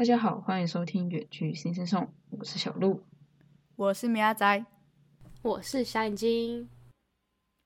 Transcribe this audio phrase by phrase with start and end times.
[0.00, 3.02] 大家好，欢迎收听《远距新生颂》，我是小鹿。
[3.76, 4.64] 我是米阿仔，
[5.42, 6.66] 我是小眼睛。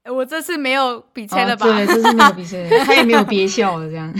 [0.02, 1.64] 哎我这次没有比赛了吧？
[1.64, 4.12] 哦对，这次没有比赛， 他也没有憋笑的这样。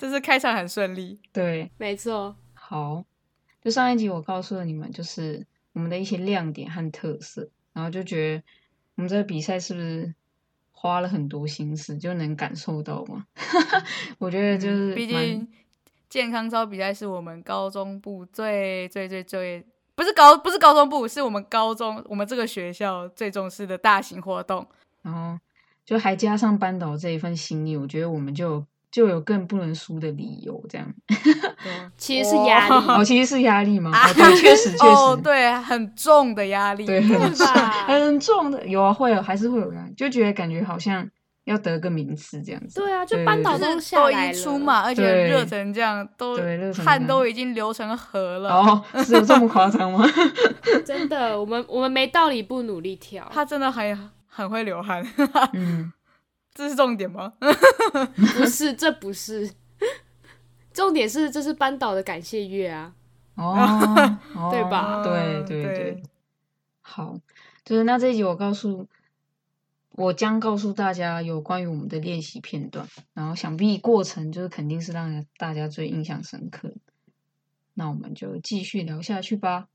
[0.00, 1.20] 这次开场很顺利。
[1.32, 3.04] 对，没错，好，
[3.62, 8.42] 就上一集我告诉了你们，就是我们的一些亮点和特色，然后就觉得
[8.96, 10.12] 我们这个比赛是不是
[10.86, 13.26] 花了很多心思，就能感受到吗？
[14.18, 15.46] 我觉得就是毕竟
[16.08, 24.66] 健康操比赛是我们高中部最最最最不是高不是高中部，是我们高中我们这个学校最重视的大型活动。
[25.02, 25.38] 然后
[25.84, 30.90] 就还加上班导这一份心意，我觉得我们就有就有更不能输的理由，这样。
[31.98, 33.90] 其实是压力， 哦，其实是压力吗？
[33.92, 36.86] 哦，对，确实 确实，哦，对，很重的压力。
[36.86, 41.06] 对，很重吧很重的，有啊，会有，还是会有压力，就觉得感觉好像
[41.44, 42.80] 要得个名次这样子。
[42.80, 46.34] 对啊，就班导都下来了出嘛，而且对热成这样，都
[46.82, 48.48] 汗都已经流成河了。
[48.48, 50.02] 哦，是有这么夸张吗？
[50.86, 55.06] 真的，我们我们没道理不努力跳，他真的很很会流汗，
[55.52, 55.92] 嗯，
[56.56, 57.34] 这是重点吗？
[58.34, 59.52] 不是，这不是，
[60.72, 62.94] 重点是这是班导的感谢月啊，
[63.34, 63.54] 哦，
[64.34, 66.02] 哦对吧对嗯对对，
[66.80, 67.20] 好，
[67.62, 68.88] 就是那这一集我告诉，
[69.90, 76.76] 我将告诉大家有关于我们的练习片段，然后想必过程就是肯定是让大家最印象深刻的。
[77.74, 79.68] 那我们就继续聊下去吧。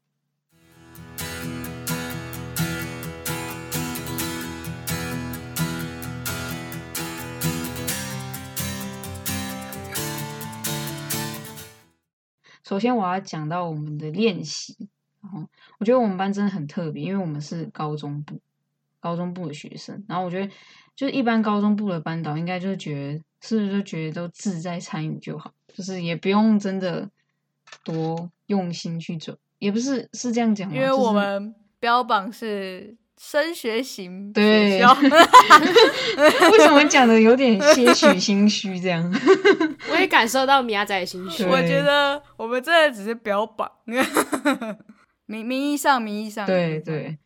[12.71, 14.77] 首先我要讲到我们的练习，
[15.21, 15.45] 然后
[15.77, 18.39] 我觉得我们班真的很特别，因为我们是高中部，
[19.01, 20.01] 高中部的学生。
[20.07, 20.49] 然后我觉得，
[20.95, 27.09] 就是一般高中部的班导应该就是觉得，是不是就觉得都自在参与就好，就是也不用真的
[27.83, 39.11] 多用心去准，也不是是这样讲，因为我们标榜是升学型对 为什么讲的有点些许心虚这样？
[39.89, 41.43] 我也感受到米亚仔的心虚。
[41.45, 43.69] 我觉得我们真的只是标榜，
[45.25, 47.17] 名名义上名义上，对名义上，对，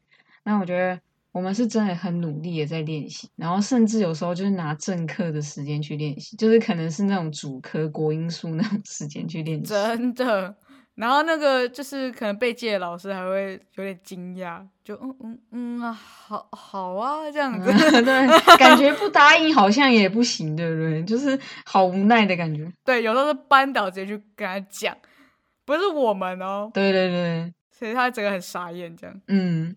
[0.43, 0.99] 那我觉得
[1.31, 9.65] 我们是真的很努力的在练习，然后甚至有时候就是拿正课的时间去练习，就是可能是那种主科国音数那种时间去练习。
[9.65, 10.55] 真的。
[10.95, 17.71] 然后那个就是可能被借的老师还会有点惊讶，就嗯嗯嗯啊，好好啊这样子。
[18.01, 21.03] 对，感觉不答应好像也不行，对不对？
[21.03, 22.71] 就是好无奈的感觉。
[22.83, 24.97] 对，有时候是班导直接去跟他讲，
[25.65, 29.21] 不是我们哦，对对对，所以他整个很傻眼这样。
[29.27, 29.75] 嗯。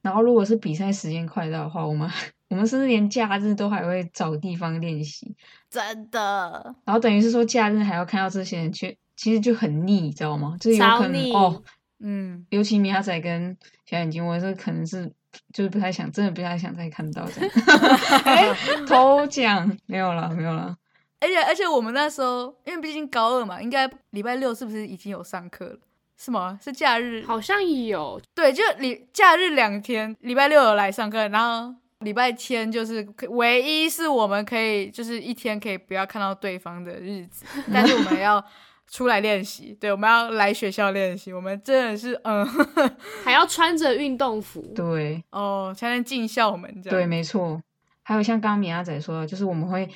[0.00, 2.10] 然后如果是比赛时间快到的话，我们
[2.48, 5.36] 我们甚至连假日都还会找地方练习，
[5.70, 10.56] 真的，然后等于是说假日还要看到这些人去，其实就很腻，你知道吗？
[10.58, 11.62] 就是有可能哦。
[12.00, 13.56] 嗯，尤其米亚仔跟
[13.86, 15.08] 小眼睛，我是可能是
[15.52, 17.50] 就是不太想，真的不太想再看到这样。
[18.26, 18.48] 哎，
[18.84, 20.76] 头奖没有了，没有了。
[21.20, 25.78] 而且而且我们那时候，因为毕竟高二嘛，应该礼拜六是不是已经有上课了？
[26.18, 26.58] 是吗？
[26.60, 27.24] 是假日？
[27.24, 38.44] 好像有，对，就礼假日两天，礼拜六有来上课，然后礼拜天就是可唯一是我们可以就是一天可以不要看到对方的日子，但是我们要
[38.92, 42.46] 出来练习，对，我们要来学校练习，我们真的是嗯
[43.24, 46.98] 还要穿着运动服，对哦才能进校门这样。
[46.98, 47.58] 对，没错。
[48.02, 49.88] 还有像刚刚米亚仔说的，就是我们会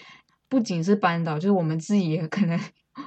[0.48, 2.58] 不仅是班导，就是我们自己也可能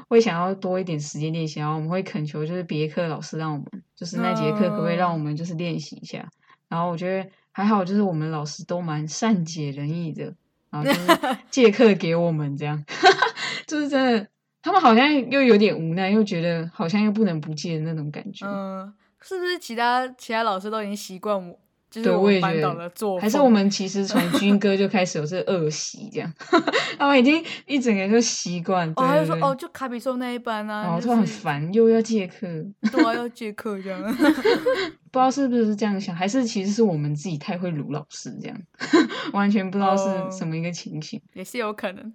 [0.07, 6.29] 会想要多一点时间练习，然后我们会恳求就是别课老师让我们，就是那节课可不可以让我们就是练习一下。
[6.67, 10.35] 然后我觉得还好，就是我们老师都蛮善解人意的，
[10.69, 11.17] 然后就是
[11.50, 12.86] 借课给我们这样，
[13.65, 14.27] 就是真的，
[14.61, 18.45] 他们好像又有点无奈，又觉得好像又不能不借的那种感觉。
[18.45, 21.57] 嗯，是不是其他其他老师都已经习惯我，
[21.89, 23.19] 就是对我们班我也觉得？
[23.21, 26.33] 还是我们其实从军歌就开始有这个恶习，这样，
[27.00, 28.89] 他们已经一整个就习惯。
[28.89, 32.47] 哦，对对对他就说哦，就卡比兽那一班啊，然后突然很就是烦，又要借课，
[32.91, 34.01] 对啊，要借课这样。
[35.12, 38.62] 不知道是不是这样想，还是其实是我们自己太会撸老师这样，
[39.33, 41.19] 完全不知道哦是什么一个情形。
[41.33, 42.13] 也是有可能。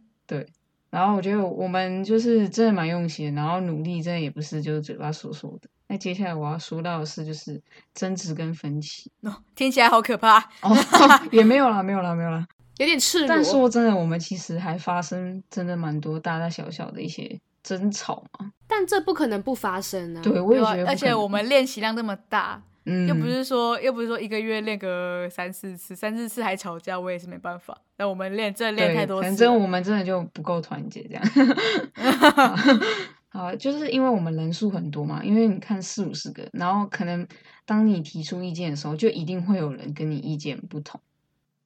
[0.95, 5.69] 然后我觉得我们就是真的蛮用心的，然后努力真的也不是就是嘴巴说说的。
[5.89, 7.61] 那接下来我要说到的是就是
[7.93, 10.39] 争执跟分歧哦，听起来好可怕。
[10.63, 10.71] 哦，
[11.33, 12.47] 也没有啦，没有啦，没有啦。
[12.77, 13.45] 有点赤裸但。
[13.45, 18.53] 说真的，我们其实还发生真的蛮多大大小小的一些争吵嘛。
[18.69, 20.23] 但这不可能不发生啊！
[20.23, 27.77] 对，我也觉得而且我们练习量那么大，嗯，又不是说又不是说一个月练个三四次，三四次还吵架，我也是没办法。
[27.97, 31.25] 那我们练真的练太多次，反正我们真的就不够团结这样。
[33.29, 37.27] 好，就是因为我们人数很多嘛，因为你看四五十个，然后可能
[37.65, 41.01] 当你提出意见的时候，就一定会有人跟你意见不同。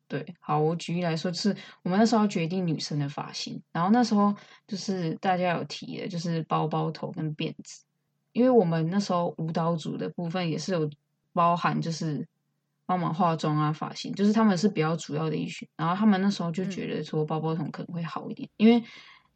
[0.07, 4.35] 对，好，我举例来说，就是我们那时候决定女生的发型，然后那时候
[4.67, 7.83] 就是大家有提的，就是包包头跟辫子，
[8.33, 10.91] 因为我们那时候舞蹈组的部分也是有
[11.39, 12.27] 包含，就是
[12.85, 18.83] 帮忙化妆啊、发型，就是他们是比较主要的一群，然后他们那时候就觉得说包包头可能会好一点，因为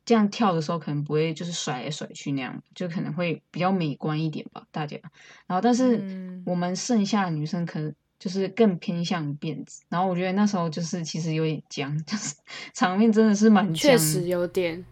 [0.04, 4.98] 这样跳的时候可能不会就是甩来甩去那样，就可能会比较美观一点吧，大家。
[5.46, 12.34] 然后但是嗯我们剩下的女生可能就是更偏向于辫子，然后我觉得那时候就是其实有点僵， 就是
[12.74, 14.84] 场面真的是蛮僵确实有点。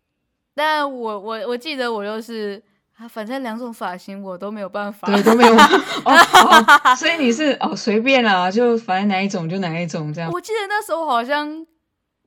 [0.54, 2.62] 但我我我记得我就是
[3.00, 5.06] 啊，反正两种发型我都没有办法。
[5.08, 10.30] 对，都没有 哦哦，所以你是哦随便啦，就反正哪一种就哪一种这样。
[10.30, 11.66] 我记得那时候好像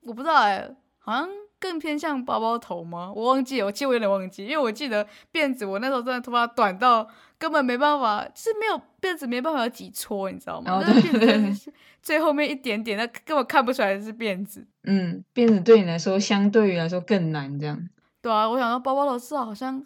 [0.01, 0.67] 我不知道哎、
[0.97, 1.29] 好像
[1.59, 3.13] 更偏向包包头吗？
[3.15, 10.79] 我忘记了，我其实我有点忘记，因为我记得辫子，我那时候真的头发短到根本没办法，就是没有辫子没办法有几撮，你知道吗？
[10.79, 11.67] 哦那个辫
[12.01, 14.65] 最后面一点点，那根本看不出来是辫子。
[14.83, 17.87] 嗯，辫子对你来说相对于来说更难这样。
[18.21, 19.81] 对啊，我想到包包头是好像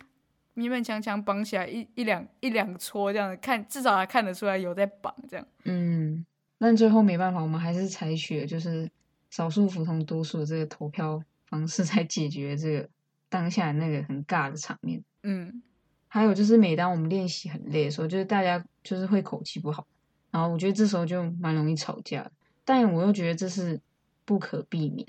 [0.58, 5.48] 勉勉强强绑起来一一两一两撮这样子，看至少还看得出来有在绑这样。
[5.66, 6.26] 嗯，
[6.58, 8.90] 但最后没办法，我们还是采取了就是
[9.30, 12.90] 少数服从多数的这个投票方式，才解决这个
[13.30, 15.04] 当下那个很尬的场面。
[15.22, 15.62] 嗯，
[16.08, 19.86] 还有就是，每当我们练习很累的时候，就是大家就是会口气不好，
[20.32, 22.32] 然后我觉得这时候就蛮容易吵架的。
[22.66, 23.80] 但我又觉得这是
[24.26, 25.06] 不可避免，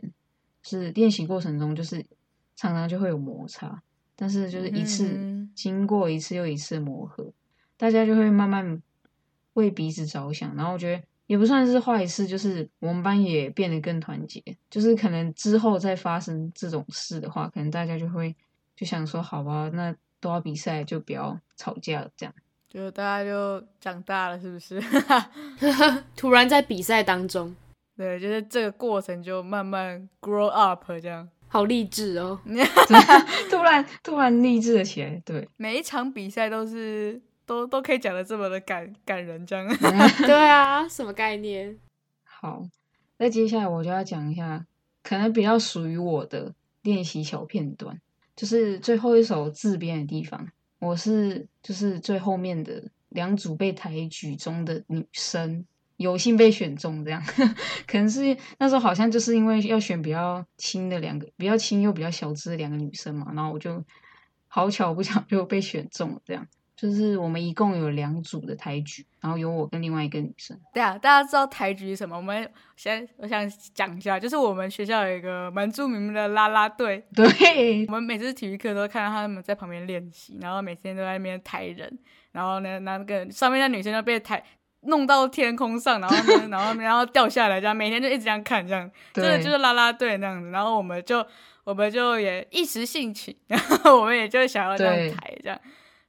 [0.63, 2.05] 是练习过程中就是
[2.55, 3.83] 常常就会有摩擦，
[4.21, 7.33] 但是就是一次、嗯经过一次又一次磨合，
[7.77, 8.81] 大家就会慢慢
[9.55, 18.37] 为彼此着想，然后我觉得也不算是坏事，就是我们班也变得更团结，就是可能之后再发生这种事的话，可能大家就会
[18.77, 22.33] 就想说，好吧，那都要比赛就不要吵架了，这样。
[22.69, 24.81] 就大家就长大了，是不是？
[26.15, 27.57] 突然在比赛当中，
[27.97, 31.29] 对，就是这个过程就慢慢 grow up 这样。
[31.49, 32.39] 好励志哦！
[33.51, 39.67] 突然突然励志了起来，对，每一场比赛都是都都可以讲的这么的感感人，这样。
[40.27, 41.77] 对啊，什么概念？
[42.25, 42.63] 好，
[43.17, 44.67] 那接下来我就要讲一下，
[45.03, 48.01] 可能比较属于我的练习小片段，
[48.37, 50.49] 就是最后一首自编的地方，
[50.79, 55.65] 我是就是最后面的两组被抬举中的女生，
[55.99, 57.23] 有幸被选中，这样
[57.87, 63.85] 可能是那时候好像就是因为要选比较轻的两个，比较轻又比较小只的两个女生嘛，然后我就
[64.47, 66.47] 好巧不巧就被选中了，这样。
[66.77, 70.57] 就是我们一共有两组的抬举，然后有我跟另外一个女生。
[70.73, 72.17] 对啊，大家知道抬举是什么？
[72.17, 81.99] 我们先我想讲一下，就是我们学校有一个蛮著名的啦啦队，对，我们每次体育课都看到他们在旁边练习，然后每天都在那边抬人，
[82.31, 84.41] 然后呢，那个上面那女生就被抬
[84.89, 90.51] 弄到天空上，然后呢，然后然后掉下来，这样每天就一直这样看，这样真的就是啦啦队那样子。
[90.51, 91.25] 然后我们就
[91.65, 95.61] 我们就也一时兴起， 然后我们也就想要这样抬这样，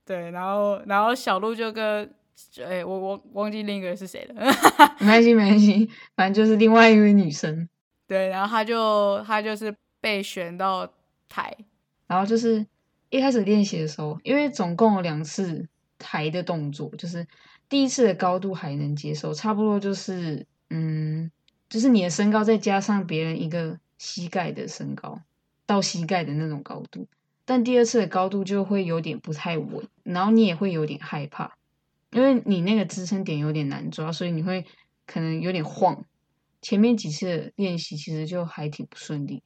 [0.05, 2.11] 对，然后然后小鹿就跟。
[2.65, 4.45] 哎、我我忘记另一个是谁了。
[4.99, 7.67] 没关系，没关系，反正就是另外一位女生。
[8.07, 10.89] 对，然后她就她就是被选到
[11.27, 11.53] 台，
[12.07, 12.65] 然后就是
[13.09, 15.67] 一开始练习的时候，因为总共有两次
[15.99, 17.27] 抬的动作，就是
[17.69, 21.29] 第一次的高度还能接受，差不多就是嗯，
[21.69, 25.19] 就是你的身高再加上别人一个膝盖的身高
[25.67, 27.07] 到膝盖的那种高度，
[27.45, 31.53] 但第二次的高度就会有点不太稳，然后你也会有点害怕，
[32.11, 34.65] 因为你那个支撑点有点难抓，所以你会
[35.05, 36.05] 可能有点晃。
[36.61, 39.43] 前面几次的练习其实就还挺不顺利，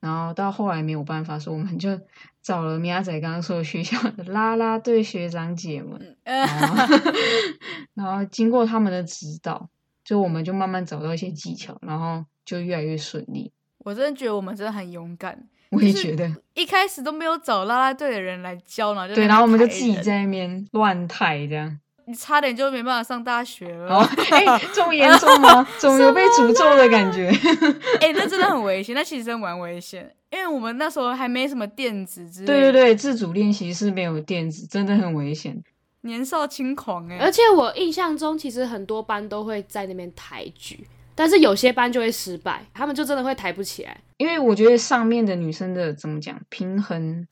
[0.00, 2.00] 然后到后来没有办法，所以我们就
[2.42, 6.96] 找了米亚仔刚刚说的学校的啦啦队学长姐们，呃，然后
[7.94, 9.68] 然后经过他们的指导，
[10.02, 13.52] 就我们就慢慢找到一些技巧，然后就越来越顺利。
[13.84, 21.78] 我真的觉得我们真的很勇敢，我也觉得，一开始都没有找啦啦队的人来教，然后就对，然后我们就，自己在那边乱抬这样。
[22.10, 23.98] 你差点就没办法上大学了。
[24.32, 25.66] 哎、这么严重吗？
[25.78, 27.28] 怎么有被诅咒的感觉？
[28.00, 35.62] 哎、那真的很危险，那其实真的蛮危险，因为我们那时候还没什么电子之类的，对对对，自主练习是没有电子，真的很危险。
[36.02, 44.00] 年少轻狂哎、而且我印象中，其实很多班都会在那边抬举，但是有些班就会失败，他们就真的会抬不起来。
[44.16, 47.26] 因为我觉得上面的女生的怎么讲平衡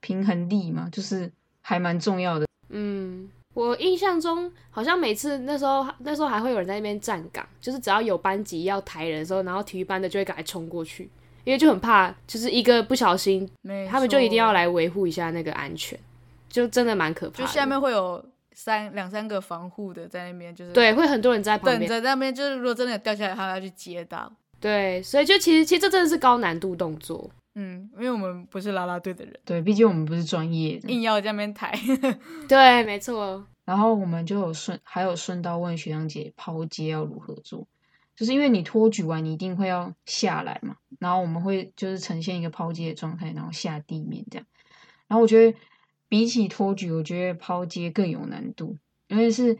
[0.00, 2.46] 平衡力嘛，就是还蛮重要的。
[2.70, 11.10] 嗯，我印象中好像每次那时候那时候还会有人在那边站岗，就是只要有班级要抬人的时候，然后体育班的就会赶快冲过去，
[11.44, 13.48] 因为就很怕，就是一个不小心，
[13.90, 15.98] 他们就一定要来维护一下那个安全，
[16.48, 17.44] 就真的蛮可怕的。
[17.44, 24.32] 就下面会有三两三个防护的在那边，就是对，会很多人在旁边等边，着那边，就是如果真的掉下来，他们要去接到。
[24.60, 27.28] 对，所以就其实其实这真的是高难度动作。
[27.54, 30.88] 嗯，因为我们不是啦啦队的人，对，毕竟我们不是专业的。
[30.88, 31.72] 硬要在那边抬。
[32.48, 33.46] 对，没错。
[33.64, 37.68] 然后我们就有顺，还有顺道问学长姐抛接要如何做，
[38.16, 44.46] 就是因为你托举完，你一定会要下来嘛，然后我们会就是呈现一个抛接的状态，然后下地面这样。
[45.06, 45.58] 然后我觉得
[46.08, 48.78] 比起托举，我觉得抛接更有难度，
[49.08, 49.58] 因为是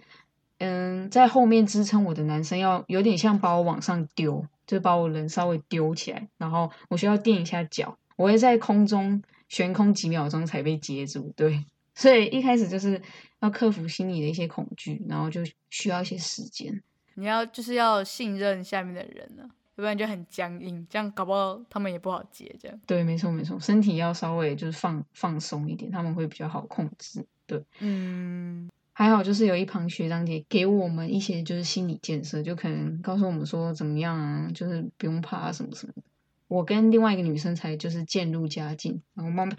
[0.58, 11.64] 嗯，在后面支撑我的男生要有点像把我往上丢，就把我人稍微丢起来，然后我需要垫一下脚，我会在空中悬空几秒钟才被接住，对。
[11.94, 13.00] 所以一开始就是
[13.40, 16.82] 要克服心里的一些恐惧，然后就需要一些时间。
[17.16, 19.42] 你要就是要信任下面的人呢、
[19.74, 22.56] 要不然就很僵硬，这样搞不好他们也不好接。
[22.58, 27.26] 这样，对，没错没错，身体要稍微就是放放松一点，他们会比较好控制。
[27.46, 36.02] 对，嗯，还好就是有一旁学长姐给我们一些就是心理建设，就可能告诉我们说怎么样啊，就是不用怕啊什么什么的。
[36.48, 39.56] 我跟另外一个女生才就是渐入佳境，然后慢慢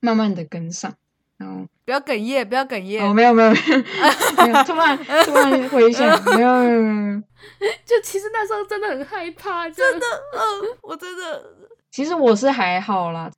[0.00, 0.94] 慢慢的跟上，
[1.36, 3.04] 然后不要哽咽，不要哽咽。
[3.04, 7.22] 哦没有没有没有没有，突然 突然回想，没有没有没有没有。
[7.84, 10.06] 就其实那时候真的很害怕，真的。
[10.32, 11.44] 嗯，我真的
[11.90, 13.30] 其实我是还好啦，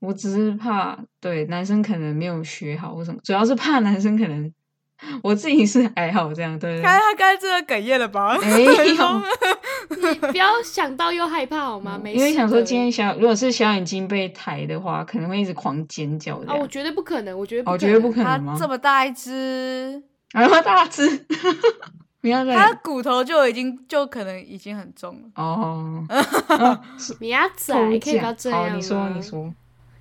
[0.00, 4.52] 我只是怕对男生可能没有学好或什么，主要是怕男生可能
[5.22, 8.36] 我自己是还好这样，对对看他刚才真的哽咽了吧？
[8.42, 9.22] 没有，
[10.10, 11.98] 你不要想到又害怕好吗？
[12.02, 12.18] 没事。
[12.18, 16.68] 因为想说今天小如果是小眼睛被抬的话，可能会一直狂尖叫的啊，我样。
[16.68, 18.56] 绝对不可能，我觉得不哦，可绝对不可能吗？
[18.58, 21.26] 这么大一只， 然后大只，
[22.20, 25.28] 不要再他骨头就已经就可能已经很重了。
[25.42, 26.02] 哦，
[27.20, 29.52] 米亚仔偷可以不要这样好，你说你说，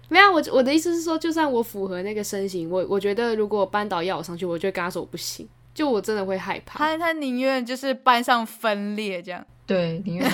[0.10, 6.80] 没有，我我的意思是说，就算我符合那个身形，我我觉得如果班导要我上去，我就会跟他说我不行，就我真的会害怕。
[6.80, 9.46] 他他宁愿就是班上分裂这样。
[9.66, 10.30] 对，宁愿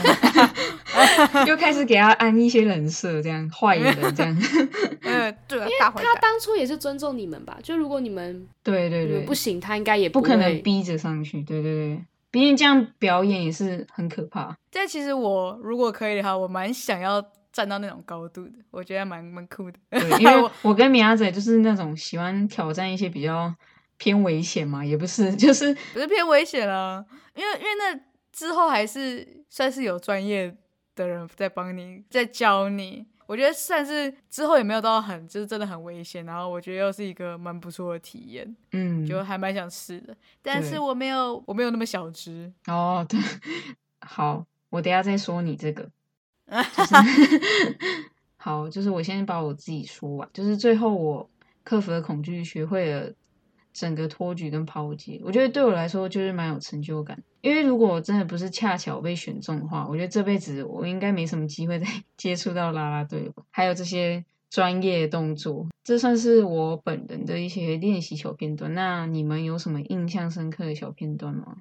[1.45, 4.37] 又开始给他安一些人设，这样坏人这样，
[5.05, 6.21] 嗯，对啊，大坏他蛋。
[6.23, 7.55] 当初也是尊重你们吧？
[7.61, 14.57] 就如果你们对对对，不行，他应该也不可能逼着上去，对对对，毕竟这样表演也是很可怕。
[14.73, 19.77] 但其实我如果可以的话，我蛮想要站到那种高度的，我觉得蛮蛮酷的。
[19.89, 23.53] 对， 因为我跟米亚仔就是那种喜欢挑战一些比较
[23.97, 27.99] 偏危险嘛，也不是， 就是不是偏危险了，因为因为那
[28.31, 30.55] 之后还是算是有专业
[30.95, 33.07] 的人在帮你，在教你。
[33.25, 40.17] 我觉得算是之后也没有到很，就是真的很危险，然后我觉得又是一个蛮不错的体验，嗯，就还蛮想试的。
[40.41, 42.51] 但是我没有，我没有那么小只。
[42.65, 43.19] 哦，对，
[44.01, 45.87] 好，我等一下再说你这个，
[46.49, 46.95] 就 是
[48.37, 51.29] 好，就是我先把我自己说完，就是最后我
[51.63, 53.11] 克服了恐惧，学会了
[53.73, 57.21] 整个托举跟抛接，我觉得对我来说就是蛮有成就感。
[57.41, 61.87] 因为如果我真的不是恰巧被选中的话，我觉得这辈子我应该没什么机会再
[62.17, 68.73] 接触到啦啦队，还有这些专业动作，这算是我本人的一些练习小片段。
[68.73, 71.57] 那你们有什么印象深刻的小片段吗？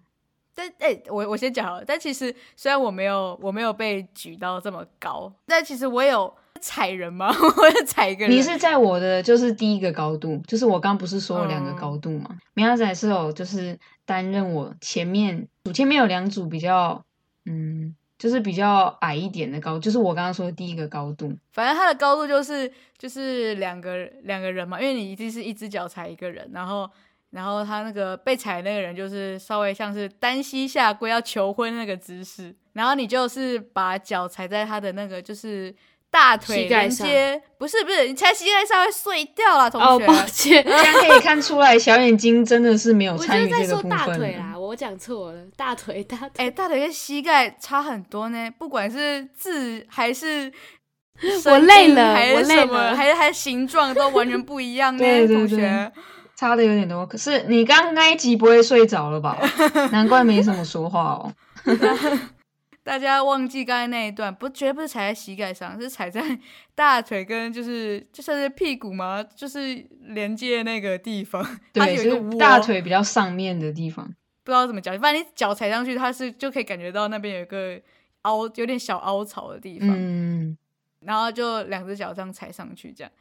[0.59, 1.85] 但哎、我我先讲好了。
[1.87, 7.29] 但其实虽然我没有我没有被举到这么高，但其实我有踩人吗？
[7.31, 8.37] 我有踩一个人。
[8.37, 12.37] 你是在我的就是第一个高度，就是我刚不是说了两个嗯高度嘛？
[12.55, 17.05] 明亚仔是有就是担任我前面组前面有两组比较
[17.47, 21.33] 嗯，就是比较矮一点的高，就是我刚刚说的第一个高度。
[21.53, 26.91] 反正它的高度就是就是两个两个人嘛，因为你一定是一只脚踩一个人，然后
[27.31, 35.75] 然后他那个被踩的那个人就是稍微像是单膝下跪要求婚那个姿势，然后你就是把脚踩在他的那个就是
[36.11, 40.07] 大腿连接，不是不是，你踩膝盖上会碎掉了，同哦，学。
[40.07, 44.17] 抱歉，这样可以看出来，小眼睛真的是没有我就参是与这个部在说大。
[44.17, 46.31] 腿啦，我讲错了，大腿大腿。
[46.37, 50.51] 哎、大腿跟膝盖差很多呢，不管是字还是
[51.45, 55.93] 我累了还是什么，了还是还是形状都完全不一样呢， 同学对。
[56.39, 59.37] 差的有点多，可是你刚刚那一集不会睡着了吧？
[59.91, 61.35] 难怪没什么说话哦。
[62.85, 66.23] 大家忘记刚才那一段，不绝对不是踩在膝盖上，是踩在
[66.77, 71.43] 大腿跟就是就算是屁股嘛，就是连接那个地方，
[71.75, 74.07] 它 对，有一个窝，大腿比较上面的地方。
[74.45, 77.77] 不知道怎么讲，反正你脚踩上去，它是就可以感觉到那边有一个
[78.23, 79.89] 凹，有点小凹槽的地方。
[79.91, 80.57] 嗯，
[81.01, 83.13] 然后就两只脚这样踩上去，这样。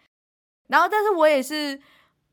[0.67, 1.79] 然后，但是我也是，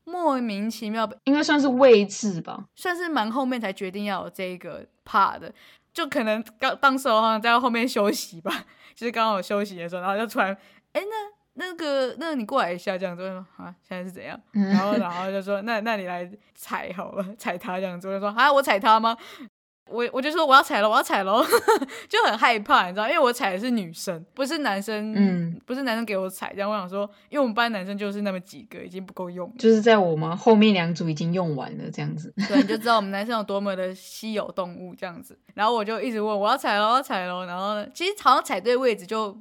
[0.05, 2.65] 莫名其妙，应该算是位置吧。
[2.75, 5.53] 算是蛮后面才决定要有这一个 part 的，
[5.93, 8.51] 就可能刚当时好像在后面休息吧，
[8.95, 10.55] 就是刚好休息的时候，然后就突然，
[10.93, 13.23] 哎，那那个，那你过来一下，这样子
[13.57, 14.39] 啊，现在是怎样？
[14.51, 19.17] 然后，然后就说，那那你来踩好了，踩他这样子，我就说，啊，我踩他吗？
[19.87, 21.45] 我我就说我要踩了，我要踩了，
[22.09, 35.37] 就很害怕，你知道，因为我踩的是女生，不是男生，嗯，不是男生给我踩，这样我想说，因为我们班男生就是那么几个，已经不够用，就是在我们后面两组已经用完了，这样子，对，你就知道我们男生有多么的稀有动物这样子。
[35.53, 39.37] 然后我就一直问我要踩了，我要踩了，然后其实好像踩对位置就，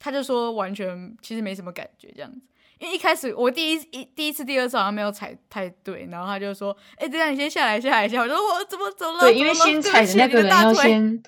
[0.00, 2.40] 他就说完全其实没什么感觉这样子。
[2.78, 11.22] 因为一开始我第一一第一次第二次好像没有踩太对，然后他就说：“哎，这样你先下来下来一下。”我说：“我怎么走了？”对，因为先踩的那个人要先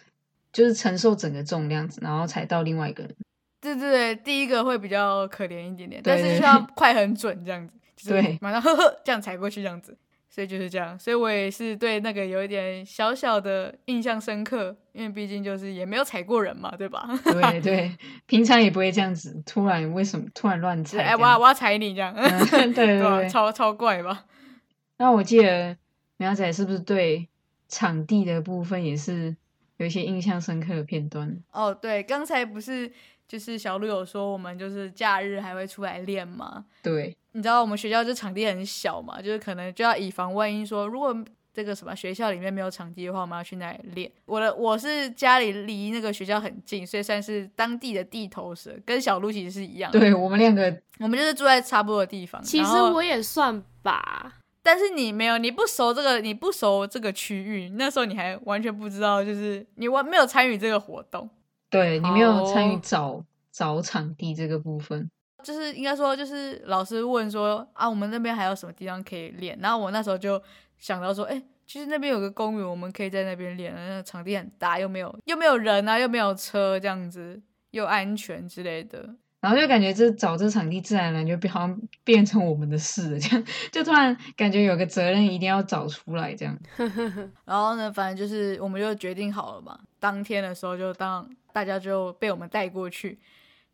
[0.53, 3.15] 就是承受整个重量，然后踩到另外一个人。
[3.61, 9.97] 对对对，第一个会比较可怜一点点，但是需要快很准这样子，对，马上呵呵这样踩过去这样子。
[10.33, 17.05] 所以就是这样，所以我也是对那个有一点小小的印象深刻，因为毕竟就是也没有踩过人嘛，对吧？
[17.25, 17.99] 对 对，
[18.31, 21.03] 平常也不会这样子，突然为什么突然乱踩？
[21.03, 24.25] 哎，我要我要踩你这样，对 对，超超怪吧？
[24.99, 25.77] 那我记得
[26.17, 27.29] 苗仔是不是对
[27.69, 29.37] 场地的部分也是
[29.79, 31.43] 有一些印象深刻的片段？
[31.51, 32.93] 哦，对，刚才不是。
[33.31, 36.65] 就是小鹿有说，我们就是假日还会出来练吗。
[36.83, 41.17] 对，你知道我们学校这场地很小嘛，就是可能就要以防万一，说如果
[41.53, 44.11] 这个什么学校里面没有场地的话，我们要去那里练。
[44.27, 49.91] 我的我是家里离那个学校很近，所以算是当地的地头蛇，跟小鹿其实是一样。
[49.91, 52.43] 对我们两个，我们就是住在差不多的地方。
[52.43, 61.29] 其实我也算吧，但是你没有，你不熟这个，你不熟这个区域，那时候你还完全不知道，就是你完没有参与这个活动。
[61.69, 65.09] 对你没有参与找找场地这个部分，
[65.45, 69.57] 就是应该说，就是老师问说啊，我们那边还有什么地方可以练？
[69.61, 70.43] 然后我那时候就
[70.81, 77.41] 想到说，哎，其实那边有个公园，我们可以在那边练，那场地很大，又没有又没有人啊，又没有车，这样子
[77.71, 79.15] 又安全之类的。
[79.41, 86.59] 然后就感觉这找这场地，自然而然就变好像变成我们的事了，这样 就突然感觉有个责任一定要找出来这样。
[87.45, 93.19] 然后呢，反正就是我们就决定好了嘛，当天的时候就当大家就被我们带过去，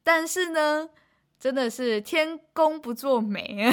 [0.02, 0.88] 但是呢。
[1.38, 3.44] 真的是天公不作美，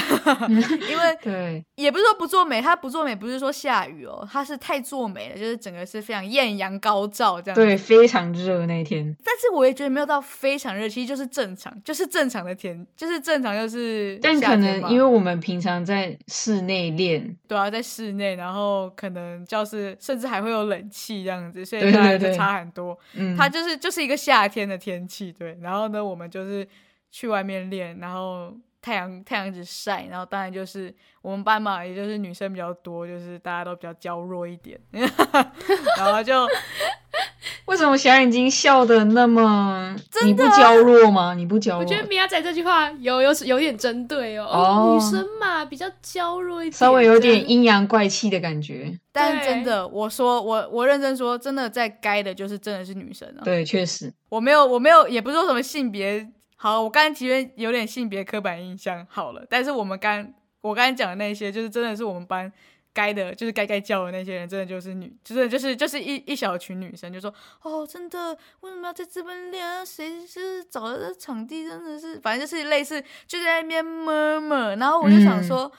[0.89, 7.55] 因为 对，也不是说不作美，它不作美不是说下雨哦，它是太作美了，就是整个是非常艳阳高照这样。
[7.55, 9.15] 对，非常热那天。
[9.23, 14.19] 但是我也觉得没有到非常热，其实就是正常，就是正常的天，就是正常就是。
[14.21, 22.97] 但可能因为我们平常在室内练，对啊，在室内，然后可能教室甚至还会有冷气这样子，所以当然就差很多。
[23.13, 25.57] 嗯，它就是就是一个夏天的天气，对。
[25.61, 26.67] 然后呢，我们就是。
[27.13, 36.43] 去外面练，然后太阳太阳一直晒，然后当然就是我们班嘛，也就是女生比较多，就是大家都比较娇弱一点， 然后就
[37.67, 39.95] 为什么小眼睛笑的那么？
[40.25, 41.35] 你不娇弱吗？
[41.35, 41.81] 你不娇弱？
[41.81, 48.91] 我觉得米娅仔这句话有有有点针对哦，哦女生嘛比较娇弱一点，稍微有点阴阳怪气的感觉。
[49.11, 53.45] 但真的，我说我我认真说，真的在该的就是真的是女生啊。
[53.45, 56.27] 对，确实，我没有我没有，也不是说什么性别。
[56.55, 62.49] 好，我刚才其实有点性别刻板印象，好了，但是我们刚我刚才讲的那些，就是真的是我们班
[62.93, 69.83] 该的，就是该该叫的那些人，真的就是女，真的就是就是一一小群女生，就说哦，真的为什么要在这边练啊？
[69.83, 71.67] 谁是找的场地？
[71.67, 75.69] 真的是，反正就是类似就在那边摸摸，然后我就想说，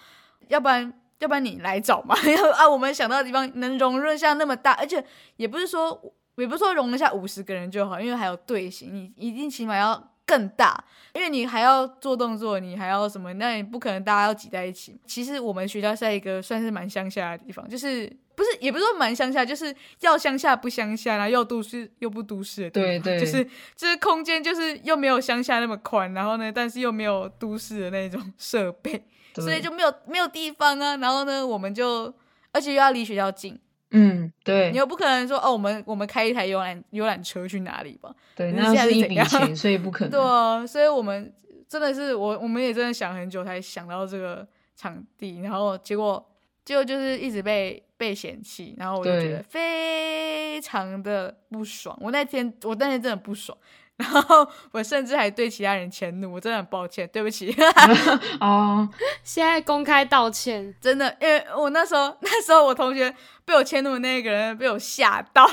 [0.49, 5.03] 要不然要不然你来找嘛， 要啊，我们想到的地方能容忍下那么大，而且
[5.37, 5.99] 也不是说
[6.37, 10.11] 也不是说容得下五十个人就好，因为还有队形，你一定起码要。
[10.27, 13.33] 更大，因为你还要做动作，你还要什么？
[13.35, 14.99] 那也不可能大家要挤在一起。
[15.07, 23.03] 其实我们学校是在一个算是蛮乡下的地方，就是不是也不是说蛮乡下，就是要乡下不乡下，然后又都市又不都市的地方。
[23.03, 23.45] 对对， 就是
[23.77, 30.97] 就是空间就是又没有乡下那么宽，然后呢，但是又没有都市的那种设备，所以就没有没有地方啊。
[30.97, 32.13] 然后呢，我们就
[32.53, 33.59] 而且又要离学校近。
[33.95, 38.15] 嗯，对，你又不可能说哦，我们我们开一台游览游览车去哪里吧？
[38.35, 40.11] 对，那是一笔钱，所以不 可能。
[40.11, 41.33] 对啊，所以我们
[41.69, 46.25] 真的是我，我们也真的想很久才想到这个场地，然后结果
[46.65, 51.97] 结果就是一直被被嫌弃，然后我就觉得非常的不爽。
[52.01, 53.57] 我那天我那天真的不爽。
[53.97, 57.55] 然后 我甚至还对其他人迁怒，我真的很抱歉，对不起。
[58.41, 58.89] 哦，
[59.23, 65.47] 现在公开道歉，真的，因为我那时候 那时候我同学被我迁怒的那个人被我吓到，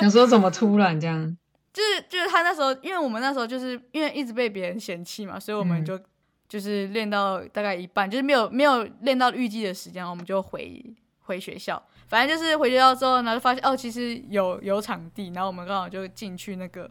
[0.00, 1.36] 想说怎么突然这样？
[1.72, 5.98] 就是就是他那时候，因为我们那时候就是因为一直被别人嫌弃嘛，所以我们就
[6.46, 10.84] 就是练到大概一半，就是没有没有练到预计的时间，我们就回
[11.20, 11.82] 回学校。
[12.08, 16.90] 反正就是回学校之后，然后就发现哦，其实有有场地，然后我们刚好就进去那个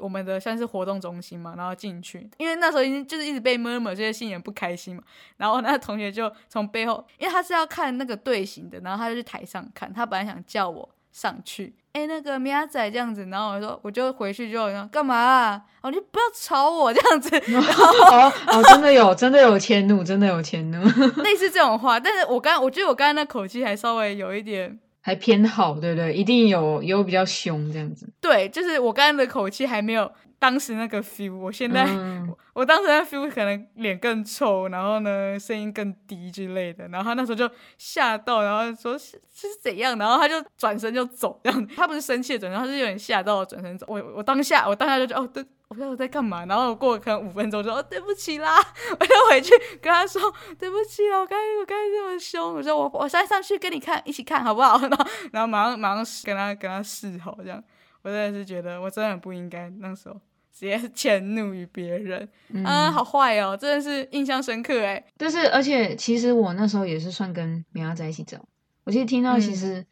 [0.00, 5.02] 我们的算是活动中心嘛，然后进去，因为那时候已经就是一直被 murmur，所以心里很不开心嘛。
[5.36, 15.62] 然后那个同学就从背后，因为他是要看那个队形的，然后他就去台上看，他本来想叫我上去，哎，那个米亚仔这样子，然后我说我就回去就说干嘛啊？
[15.82, 20.82] 哦，你不要吵我这样子， 哦哦，真的有，真的有迁怒，真的有迁怒，
[21.22, 21.98] 类似这种话。
[21.98, 24.78] 但是我刚我觉得我刚才那口气还稍微有一点。
[25.00, 26.12] 还偏好，对不对？
[26.12, 28.08] 一定有有比较凶这样子。
[28.20, 31.36] 对，就是我刚刚的口气还没有当时那个 feel。
[31.36, 31.86] 我现在，
[32.54, 36.88] 我当时那 feel 可能脸更臭，然后呢声音更低之类的。
[36.88, 37.48] 然后他那时候就
[37.78, 41.66] 吓到，然后说是是怎样，然后他就转身就走，这样。
[41.68, 43.86] 他不是生气的转身，他是有点吓到转身走。
[43.88, 45.46] 我我当下我当下就觉得哦对。
[45.70, 46.44] 我不知道我在干嘛？
[46.46, 48.56] 然后过可能五分钟，就说对不起啦，
[48.98, 50.20] 我就回去跟他说
[50.58, 54.76] 对不起啊，我刚才我刚才这么凶，我说我我再上去跟你看一起看好不好？
[54.82, 57.62] 然后然后马上马上跟他跟他示好，这样
[58.02, 60.20] 我真的是觉得我真的很不应该那时候
[60.60, 65.02] 直接 迁怒于别人，嗯，好坏哦，真的是印象深刻哎。
[65.16, 68.36] 但是而且其实我那时候也是算跟苗苗在一起走，
[68.84, 69.86] 我其实听到其实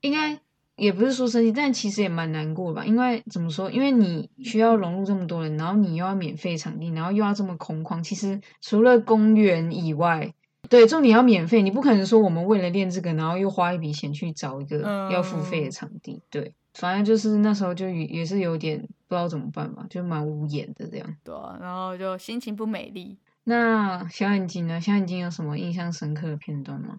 [0.00, 0.40] 应该。
[0.78, 2.84] 也不是说生气，但其实也蛮难过吧。
[2.84, 3.68] 因为怎么说？
[3.68, 8.00] 因为你需要融入这么多人，然后你又要免费场地，然后又要这么空旷。
[8.00, 10.32] 其实除了公园以外，
[10.68, 11.62] 对，重点要免费。
[11.62, 16.22] 你不可能说我们为了练这个，然后又花一笔钱去找一个要付费的场地。
[16.30, 21.16] 对，反正就是那时候就也也是有点不知道怎么办吧，就蛮无言的这样。
[21.24, 23.18] 对，然后就心情不美丽。
[23.44, 24.80] 那小眼睛呢？
[24.80, 26.98] 小眼睛有什么印象深刻的片段吗？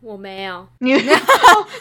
[0.00, 0.96] 我没有， 你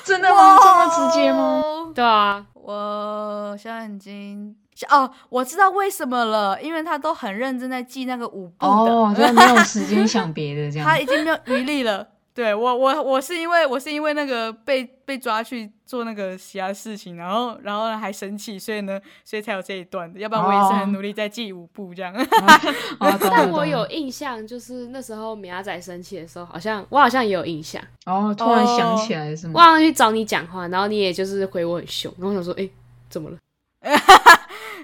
[0.03, 0.57] 真的吗？
[0.59, 1.61] 这么直接吗？
[1.93, 4.55] 对啊，我小眼睛
[4.89, 12.07] 哦，我知道为什么了，因为他都很认真在记那个舞步的，哦，就没有时间想别的，这样 他已经没有余力了。
[12.37, 20.19] 对我，我我是因为我是因为那个被被抓去做那个其他事情，然后然后呢还生气，所以呢，所以才有这一段的。
[20.19, 22.13] 要不然我也是很努力在记舞步这样。
[23.19, 27.81] 但我有印象，就是那时候米亚仔生气的时候，好像我好像也有印象。
[28.05, 29.53] 哦，突然想起来是吗？
[29.55, 32.69] 我好像去找你讲话，然后你也就是回我很凶，然后我想说，哎，
[33.09, 33.37] 怎么了？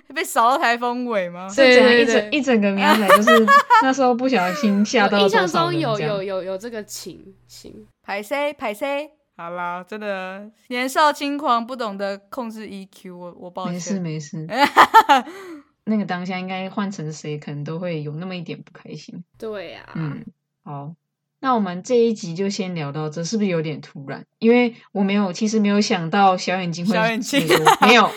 [0.13, 1.47] 被扫到台风尾吗？
[1.55, 3.45] 对对对，一整一整个明仔 就是
[3.81, 5.19] 那时候不小心吓到。
[5.19, 13.73] 印象中有有有有这个情形排 C 排 C，好啦，真的年少轻狂，不懂得控制 EQ，我我抱歉。
[13.73, 14.47] 没事没事。
[15.85, 19.23] 那个当下应该换成谁，可能都会有那么一点不开心。
[19.37, 19.81] 对呀。
[19.95, 20.23] 嗯，
[20.63, 20.93] 好，
[21.41, 24.23] 那我们这一集就先聊到这，是不是有点突然？
[24.39, 27.45] 因为我没有，其实没有想到小眼睛会小眼睛
[27.81, 28.09] 没有。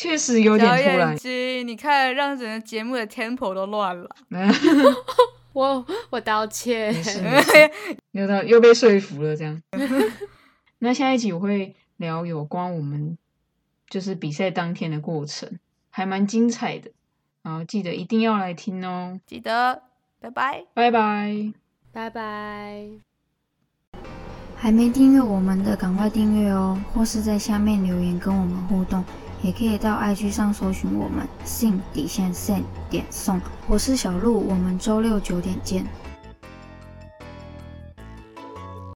[0.00, 1.14] 确实有点突然，
[1.66, 4.08] 你看让整个节目的 tempo 都乱了。
[5.52, 6.94] 我我道歉，
[8.12, 9.62] 又 到又被说服了这样。
[10.80, 13.18] 那下一集我会聊有关我们
[13.90, 15.58] 就是比赛当天的过程，
[15.90, 16.90] 还蛮精彩的。
[17.42, 19.82] 然后记得一定要来听哦，记得，
[20.18, 21.52] 拜拜，拜拜，
[21.92, 22.86] 拜拜。
[24.56, 29.04] 还没订阅我们的，赶快订阅哦，或是在下面留言跟我们互动。
[29.42, 35.86] 也可以到 IG 上搜寻我们，sin 底线 sin 点送，我是小鹿，我们周六九点见。